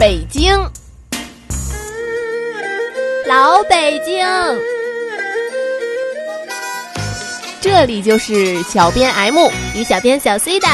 [0.00, 0.58] 北京，
[3.26, 4.26] 老北京，
[7.60, 10.66] 这里就是小编 M 与小编小 C 的。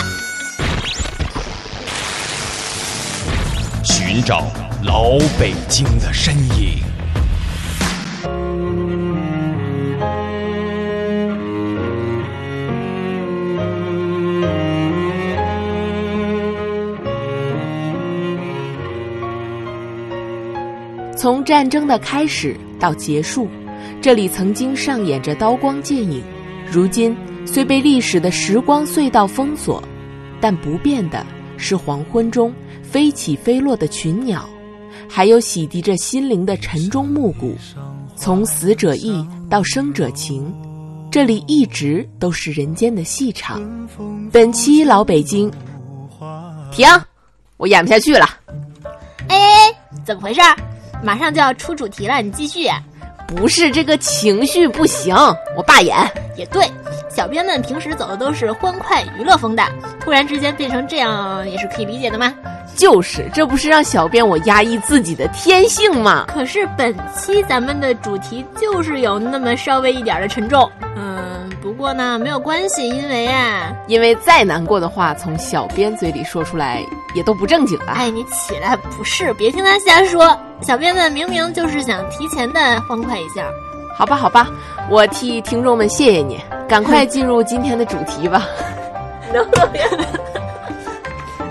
[3.83, 4.45] 寻找
[4.85, 6.86] 老北京的身影。
[21.17, 23.49] 从战争的开始到结束，
[24.03, 26.23] 这里曾经上演着刀光剑影。
[26.71, 27.17] 如今
[27.47, 29.83] 虽被历史的时光隧道封锁，
[30.41, 31.25] 但不变的
[31.57, 32.53] 是黄昏中
[32.83, 34.47] 飞起飞落的群鸟，
[35.09, 37.57] 还有洗涤着心灵的晨钟暮鼓。
[38.15, 40.53] 从死者意到生者情，
[41.11, 43.89] 这里一直都是人间的戏场。
[44.31, 45.51] 本期老北京，
[46.71, 46.87] 停，
[47.57, 48.27] 我演不下去了。
[49.29, 49.73] 哎，
[50.05, 50.41] 怎么回事？
[51.03, 52.69] 马上就要出主题了，你继续。
[53.29, 55.15] 不是这个情绪不行，
[55.57, 55.97] 我罢演。
[56.37, 56.71] 也对，
[57.09, 59.65] 小编们平时走的都是欢快娱乐风的，
[59.99, 62.33] 突然之间变成这样，也是可以理解的吗？
[62.77, 66.27] 就是，这不是让小编我压抑自己的天性吗？
[66.29, 70.71] 可是本期咱们的主题就是有那么稍微一点的沉重。
[70.95, 76.85] 嗯，不过呢，没有关系，因为啊，因为再难过的话从小编嘴里说出来
[77.17, 77.93] 也都不正经了。
[77.93, 80.39] 哎，你起来，不是，别听他瞎说。
[80.61, 83.49] 小编们明明就是想提前的欢快一下。
[83.97, 84.49] 好吧，好吧，
[84.91, 88.47] 我替听众们谢谢你，赶快进入今天的主题吧。
[89.33, 89.45] 能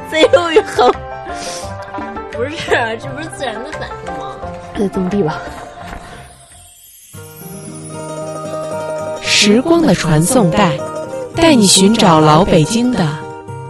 [0.10, 0.92] 最后一口。
[2.32, 2.70] 不是，
[3.02, 4.36] 这不是自然的反应吗？
[4.78, 5.42] 再种地吧。
[9.24, 10.78] 时光的传送带，
[11.36, 13.08] 带你寻找老北京的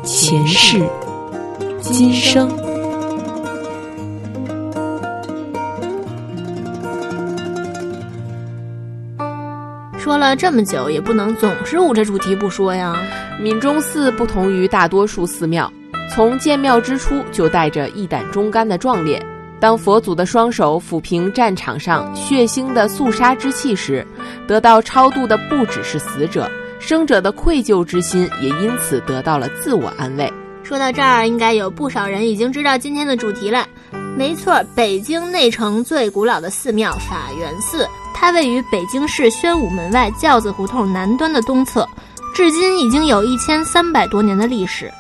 [0.04, 0.84] 前世
[1.92, 2.50] 今生。
[10.00, 12.96] 说了这么久，也不能总是捂着主题不说呀。
[13.40, 15.72] 闽中寺不同于大多数寺庙。
[16.10, 19.24] 从建庙之初就带着一胆忠肝的壮烈。
[19.60, 24.06] 当佛祖的双手抚平战场上血腥的肃杀之气时，
[24.48, 30.32] 得到超度的不只是死者，生者的愧疚之心也因此得到了自我安慰。
[30.66, 33.68] 说到这儿，应该有不少人已经知道今天的主题了。
[34.18, 41.88] 没错，北京内城最古老的寺庙法源寺，它位于北京市宣武门外轿子胡同南端的东侧，
[42.34, 44.92] 至今已经有一千三百多年的历史。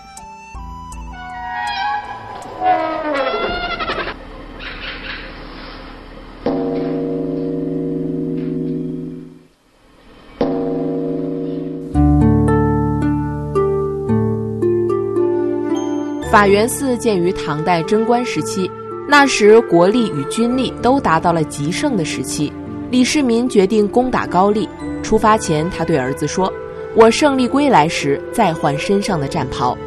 [16.35, 18.69] 法源寺建于唐代贞观时期，
[19.07, 22.51] 那时国力与军力都达到了极盛的时期。
[22.91, 24.68] 李世民决定攻打高丽，
[25.01, 26.51] 出发前他对儿子说
[26.94, 29.78] ：“我胜利归来时再换身上的战袍。”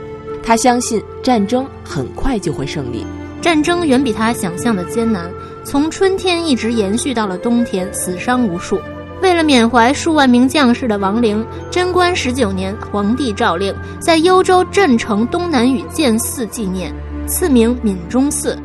[0.42, 3.04] 他相信战争很快就会胜利。
[3.42, 5.31] 战争远比他想象的艰难，
[5.64, 8.81] 从春天一直延续到了冬天，死伤无数。
[9.28, 16.91] 为了缅怀数万名将士的亡灵，贞观十九年，皇帝诏令在幽州镇城东南隅建寺纪念，
[17.27, 18.59] 赐名闽中寺。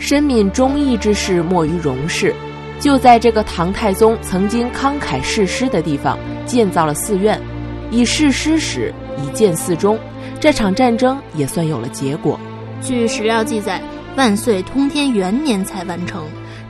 [0.00, 2.34] 深闽忠义之士莫于荣氏，
[2.80, 7.40] 就在这个唐太宗曾经慷慨誓师的地方建造了寺院，
[7.92, 9.96] 以誓师始，以建寺终，
[10.40, 12.40] 这场战争也算有了结果。
[12.80, 13.80] 据史料记载，
[14.16, 16.24] 万岁通天元年才完成。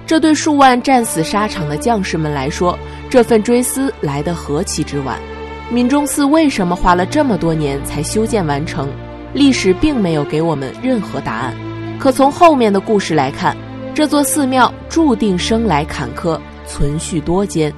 [0.04, 2.76] 这对数万战死沙场的将士们来说，
[3.12, 5.20] 这份追思来得何其之晚！
[5.68, 8.88] 闽中寺为什么花了这么多年才修建完成？
[9.34, 11.54] 历史并没有给我们任何答案。
[11.98, 13.54] 可从后面的故事来看，
[13.92, 17.70] 这座寺庙注定生来坎坷，存续多艰。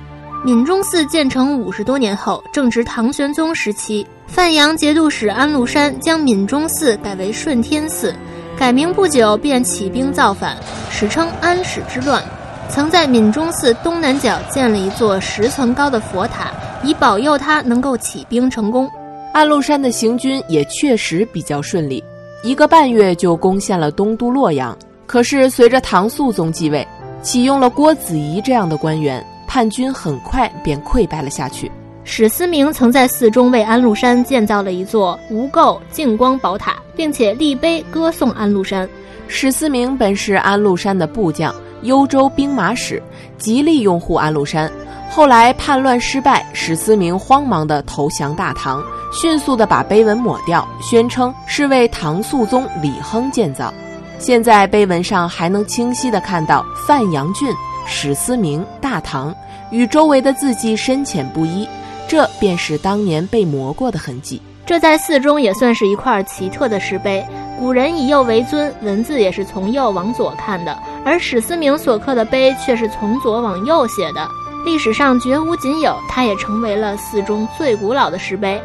[0.45, 8.15] 闽中寺建成五十多年后，正值唐玄宗时期，范阳节度使安禄山将闽中寺改为顺天寺。
[8.57, 10.57] 改名不久便起兵造反，
[10.93, 12.23] 史称安史之乱。
[12.69, 16.51] 曾在闽中寺东南角建了一座十层高的佛塔，
[16.83, 18.89] 以保佑他能够起兵成功。
[19.33, 22.03] 安禄山的行军也确实比较顺利，
[22.43, 24.77] 一个半月就攻陷了东都洛阳。
[25.07, 26.87] 可是随着唐肃宗继位，
[27.23, 31.71] 启用了郭子仪这样的官员，叛军很快便溃败了下去。
[32.03, 38.89] 史思明曾在寺中为安禄山建造了一座无垢净光宝塔，并且立碑歌颂安禄山。
[39.27, 43.01] 史思明本是安禄山的部将，幽州兵马使，
[43.39, 44.71] 极力拥护安禄山。
[45.11, 48.83] 后来叛乱失败，史思明慌忙地投降大唐，
[49.13, 53.73] 迅速地把碑文抹掉，宣称是为唐肃宗李亨建造。
[54.19, 57.53] 现在碑文上还能清晰地看到范阳郡、
[57.87, 59.35] 史思明、大唐，
[59.71, 61.69] 与周围的字迹深浅不一，
[62.09, 64.41] 这便是当年被磨过的痕迹。
[64.67, 67.23] 这在寺中也算是一块奇特的石碑。
[67.59, 74.27] 古人以右为尊，文字也是从右往左看的，而史思明所刻的碑却是从左往右写的。
[74.65, 78.61] 历史上绝无仅有，它也成为了寺中最古老的石碑。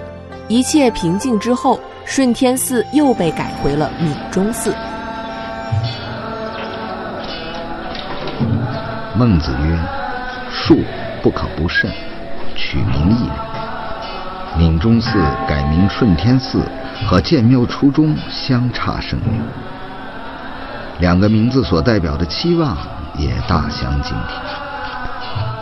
[0.48, 4.74] 一切平静之后，顺天寺又被改回了闽中寺。
[9.18, 9.78] 孟子曰
[10.50, 10.78] ：“树
[11.22, 11.92] 不可不慎，
[12.56, 13.30] 取名义。”
[14.58, 16.64] 闽中寺改名顺天寺，
[17.06, 19.42] 和建庙初衷相差甚远。
[21.00, 22.78] 两个名字所代表的期望
[23.16, 24.18] 也大相径庭。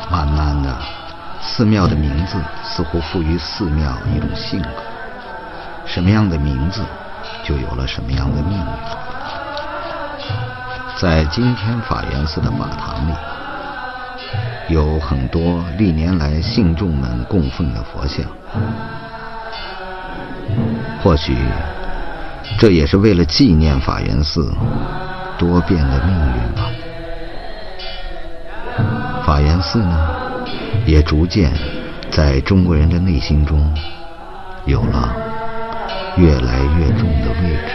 [0.10, 0.75] 慢慢的，
[1.42, 4.69] 寺庙的名字似乎赋予寺庙一种性格，
[5.86, 6.81] 什么样的名字，
[7.44, 8.66] 就有了什么样的命运。
[10.95, 13.13] 在今天法源寺的法堂里，
[14.69, 18.25] 有很多历年来信众们供奉的佛像，
[21.04, 21.38] 或许
[22.57, 24.51] 这也是为了纪念法源寺
[25.38, 26.72] 多变的命运吧。
[29.25, 30.10] 法源寺呢，
[30.86, 31.51] 也逐渐
[32.10, 33.74] 在中国人的内心中
[34.66, 35.16] 有了
[36.16, 37.74] 越来越重的位置。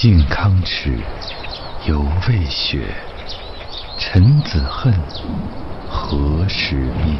[0.00, 0.92] 靖康耻，
[1.88, 2.82] 犹未雪。
[3.98, 4.94] 臣子恨，
[5.90, 7.16] 何时灭？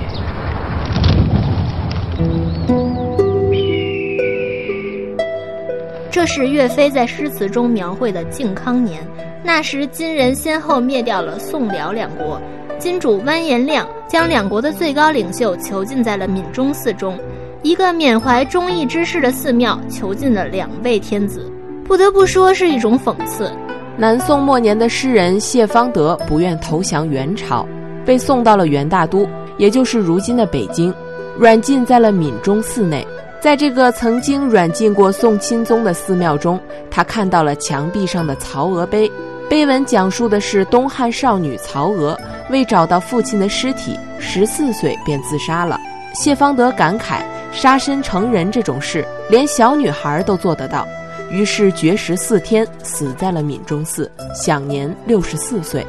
[6.08, 9.04] 这是岳飞在诗词中描绘的靖康年。
[9.42, 12.40] 那时金人先后灭掉了宋辽两国，
[12.78, 17.19] 金主完颜亮将两国的最高领袖囚禁在了闽中寺中，
[17.60, 21.52] 一个缅怀忠义之士的寺庙囚禁了两位天子，
[21.88, 23.50] 不得不说是一种讽刺。
[23.96, 27.67] 南宋末年的诗人谢方德不愿投降元朝，
[28.05, 29.26] 被送到了元大都，
[29.56, 30.93] 也就是如今的北京，
[31.38, 33.05] 软禁在了闽中寺内。
[33.40, 39.11] 在这个曾经软禁过宋钦宗的寺庙中，他看到了墙壁上的曹娥碑，
[39.49, 42.19] 碑文讲述的是东汉少女曹娥
[42.50, 45.81] 为找到父亲的尸体，十四岁便自杀了。
[46.12, 50.87] 谢方德感慨：杀身成仁这种事，连小女孩都做得到。
[51.30, 55.86] 于是绝食四天，死在了闽中寺，享年六十四岁。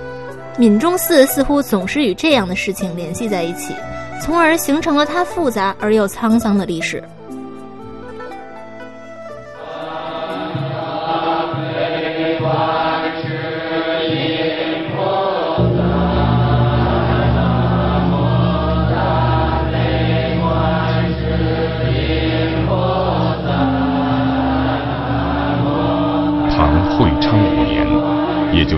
[0.57, 3.74] 闽中寺似乎总是与这样的事情联系在一起，
[4.21, 7.01] 从而形成了它复杂而又沧桑的历史。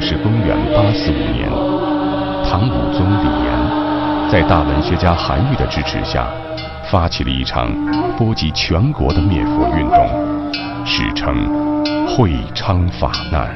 [0.01, 1.47] 是公元八四五年，
[2.43, 6.27] 唐武宗李炎在大文学家韩愈的支持下，
[6.91, 7.71] 发起了一场
[8.17, 10.09] 波及全国的灭佛运动，
[10.85, 11.47] 史称
[12.07, 13.55] 会昌法难。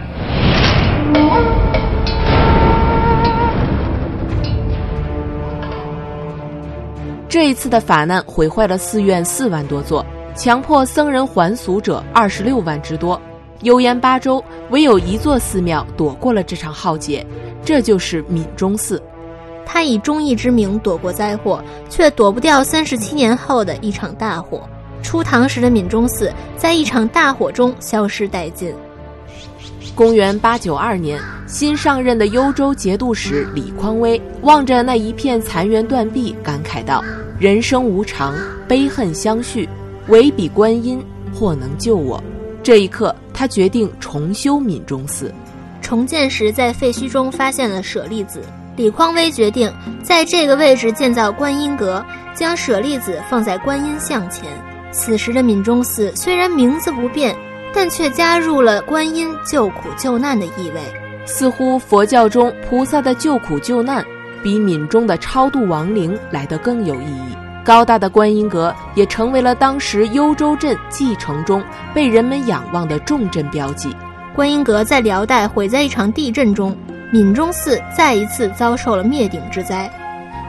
[7.27, 10.05] 这一次的法难毁坏了寺院四万多座，
[10.35, 13.19] 强迫僧人还俗者二十六万之多。
[13.65, 17.25] 有言八州，唯有一座寺庙躲过了这场浩劫，
[17.63, 19.01] 这就是闽中寺。
[19.65, 24.61] 他以忠义之名躲过灾祸，却躲不掉三十七年后的一场大火。
[25.01, 28.71] 初唐时的闽中寺在一场大火中消失殆尽。
[29.95, 37.03] 公元八九二年，新上任的幽州节度使李匡威望着那一片残垣断壁，感慨道
[37.39, 38.35] ：“人生无常，
[38.67, 39.67] 悲恨相续，
[40.07, 41.03] 唯彼观音，
[41.33, 42.23] 或能救我。”
[42.65, 43.15] 这一刻。
[43.37, 45.29] 他决定重修闽中寺，
[45.81, 48.41] 重建时在废墟中发现了舍利子。
[48.77, 49.69] 李匡威决定
[50.01, 52.03] 在这个位置建造观音阁，
[52.33, 54.45] 将舍利子放在观音像前。
[54.89, 57.35] 此时的闽中寺虽然名字不变，
[57.73, 60.81] 但却加入了观音救苦救难的意味。
[61.25, 64.01] 似乎佛教中菩萨的救苦救难，
[64.41, 67.35] 比闽中的超度亡灵来得更有意义。
[67.65, 71.63] 高大的观音阁也成为了当时幽州镇蓟城中
[71.95, 73.93] 被人们仰望的重镇标记。
[74.35, 76.77] 观音阁在辽代毁在一场地震中，
[77.11, 79.91] 闽中寺再一次遭受了灭顶之灾。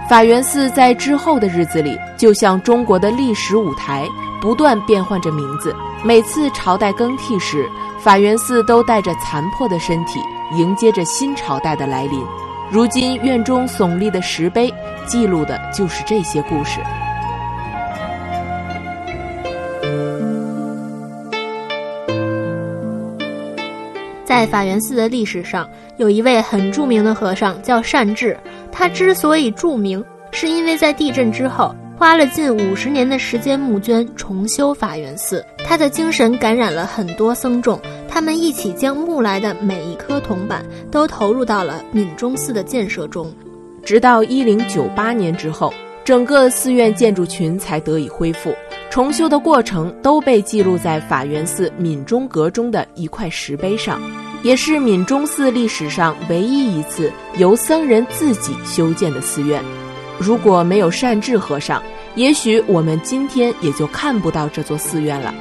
[0.08, 4.06] 法源寺在之后的日子里，就像中国的历史舞台，
[4.40, 7.66] 不断变换着名字，每次朝代更替时，
[7.98, 10.20] 法源寺都带着残破的身体，
[10.52, 12.20] 迎接着新朝代的来临。
[12.70, 14.72] 如今院中耸立的石碑，
[15.06, 16.80] 记录的就是这些故事。
[24.26, 25.66] 在法源寺的历史上，
[25.96, 28.36] 有一位很著名的和尚叫善智。
[28.72, 31.74] 他之所以著名，是因为在地震之后。
[31.98, 43.32] 花了近五十年的时间募捐重修法源寺，他的精神感染了很多僧众，他们一起将募来的每一颗铜板都投入到了闽中寺的建设中。
[43.82, 45.72] 直到一零九八年之后，
[46.04, 48.54] 整个寺院建筑群才得以恢复。
[48.96, 54.00] 重修的过程都被记录在法源寺闽中阁中的一块石碑上，
[54.42, 59.62] 也是闽中寺历史上唯一一次由僧人自己修建的寺院。
[60.18, 61.82] 如果没有善智和尚，
[62.14, 65.34] 也许我们今天也就看不到这座寺院了。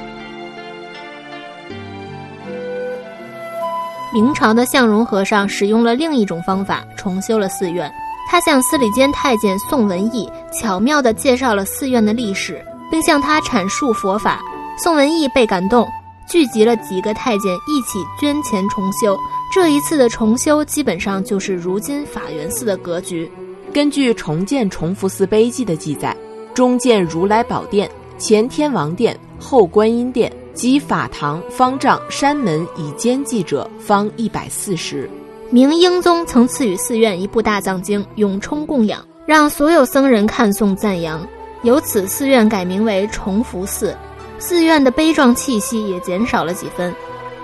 [4.12, 7.90] 明朝的向荣和尚使用了另一种方法重修了寺院，
[8.30, 14.40] 他向司礼监太监宋文义巧妙地介绍了寺院的历史，并向他阐述佛法。
[14.78, 15.88] 宋文义被感动，
[16.28, 19.16] 聚集了几个太监一起捐钱重修。
[19.54, 23.30] 这一次的重修基本上就是如今法源寺的格局。
[23.72, 26.16] 根据重建崇福寺碑记的记载，
[26.52, 35.08] 中建如来宝殿，前天王殿，后观音殿，及法堂、方丈、山门以兼记者方一百四十。
[35.50, 41.26] 明英宗曾赐予寺院一部大藏经，永充供养，让所有僧人看诵赞扬。
[41.66, 43.92] 由此，寺院改名为崇福寺，
[44.38, 46.94] 寺院的悲壮气息也减少了几分。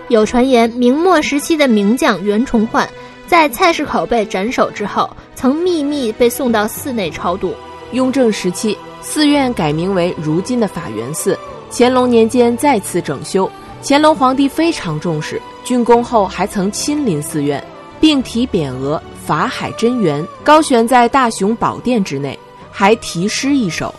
[0.07, 2.88] 有传言，明末时期的名将袁崇焕。
[3.26, 7.52] 在菜市口被斩首之后，曾秘密被送到寺内超度。
[7.91, 11.37] 雍正时期，寺院改名为如今的法源寺。
[11.73, 13.50] 乾隆年间再次整修，
[13.83, 17.61] 乾隆皇帝非常重视，竣工后还曾亲临寺院，
[18.00, 22.38] 并题匾额“法海真源”，高悬在大雄宝殿之内，
[22.71, 23.93] 还题诗一首：“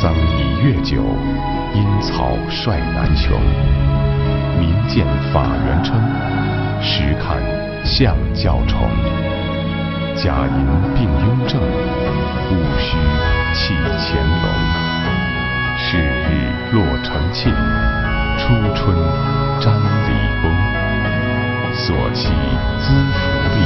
[0.00, 1.04] 桑已越久。”
[1.76, 3.38] 阴草率难穷，
[4.58, 5.94] 民见法源称，
[6.82, 7.38] 时看
[7.84, 8.90] 相较重。
[10.16, 10.66] 假银
[10.96, 12.96] 并雍正，戊戌
[13.54, 14.46] 弃乾隆。
[15.78, 17.54] 是日落成庆，
[18.36, 18.96] 初春
[19.60, 19.70] 瞻
[20.08, 20.10] 礼
[20.42, 20.50] 崩。
[21.72, 22.32] 所期
[22.80, 23.20] 资福
[23.54, 23.58] 利，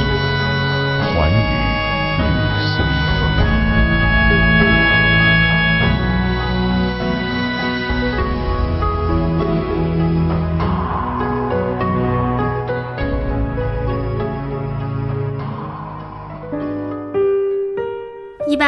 [1.01, 1.64] 还与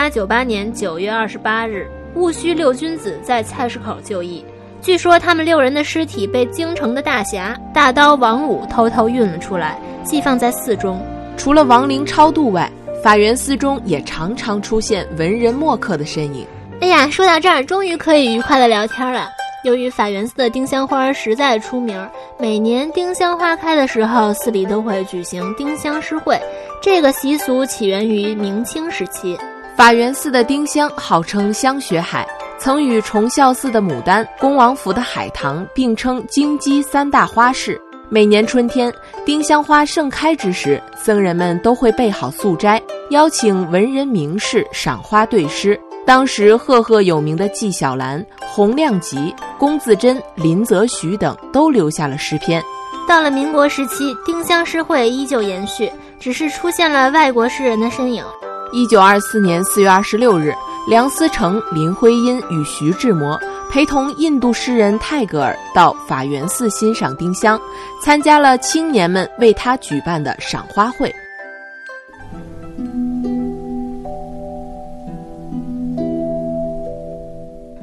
[0.09, 4.43] 九八年九月二十八日，戊戌六君子在菜市口就义。
[4.81, 11.01] 据说他们六人的尸体被京城的大侠大刀王五偷偷运了出来，寄放在寺中。
[11.35, 12.71] 除了亡灵超度外，
[13.03, 16.45] 法源寺中也常常出现文人墨客的身影。
[16.81, 19.27] 哎呀，说到这儿，终于可以愉快的聊天了。
[19.63, 22.07] 由于法源寺的丁香花实在出名，
[22.39, 26.39] 每年丁香花开的时候，寺里都会举行丁香诗会。
[26.81, 29.37] 这个习俗起源于明清时期。
[29.77, 37.79] 法源寺的丁香号称香雪海，曾与崇孝寺的牡丹、恭王府的海棠并称京畿三大花市。
[38.09, 38.91] 每年春天，
[39.23, 42.81] 丁香花盛开之时，僧人们都会备好素斋，
[43.11, 45.79] 邀请文人名士赏花对诗。
[46.07, 52.59] 当时赫赫有名的纪晓岚、洪亮吉、龚自珍、林则徐等都留下了诗篇。
[53.07, 58.25] 到了民国时期，丁香诗会依旧延续，只是出现了外国诗人的身影。
[58.71, 60.53] 一九二四年四月二十六日，
[60.87, 63.39] 梁思成、林徽因与徐志摩
[63.71, 67.59] 陪同印度诗人泰戈尔到法源寺欣赏丁香，
[68.03, 71.13] 参加了青年们为他举办的赏花会。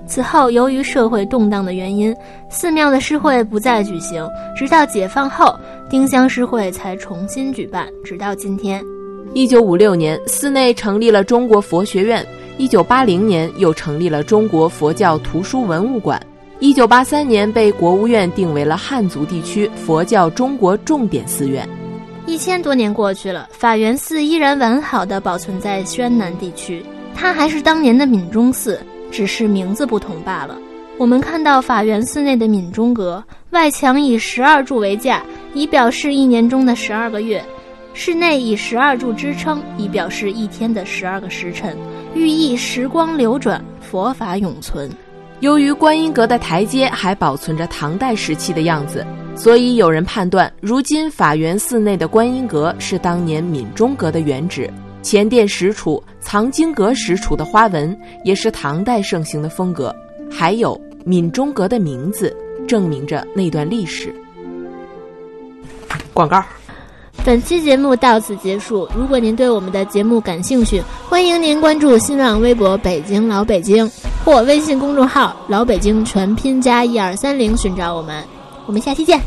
[0.07, 2.15] 此后，由于社会动荡的原因，
[2.49, 4.25] 寺庙的诗会不再举行，
[4.57, 5.59] 直到解放后，
[5.91, 8.81] 丁香诗会才重新举办，直到今天。
[9.35, 12.23] 一九五六年，寺内成立了中国佛学院；
[12.57, 16.17] 一九八零年，又成立了中国佛教图书文物馆；
[16.61, 21.69] 一九八三年，被国务院定为了汉族地区佛教中国重点寺院。
[22.27, 30.57] 一千多年过去了，法源寺依然完好的保存在宣南地区，它还是当年的闽中寺，只是名字不同罢了。
[30.97, 35.25] 我们看到法源寺内的闽中阁，外墙以十二柱为架，
[35.55, 37.45] 以表示一年中的十二个月。
[37.97, 41.77] 室内以十二柱支撑，以表示一天的十二个时辰。
[42.13, 44.91] 寓意时光流转，佛法永存。
[45.39, 54.69] 由于观音阁的台阶还保存着唐代时期的样子，所以有人判断，如今法源寺内的观音阁是当年闽中阁的原址。
[55.01, 59.95] 前殿石楚、藏经阁石楚的花纹也是唐代盛行的风格。
[60.29, 62.37] 还有闽中阁的名字，
[62.67, 64.13] 证明着那段历史。
[66.13, 66.43] 广告。
[67.23, 68.89] 本期节目到此结束。
[68.97, 73.91] 如果您对我们的节目感兴趣，欢迎您关注新浪微博“北京老北京”
[74.25, 78.25] 或微信公众号“老北京全拼加一二三零”寻找我们。
[78.67, 79.21] 我们下期见。